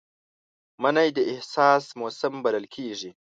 [0.81, 3.11] مني د احساس موسم بلل کېږي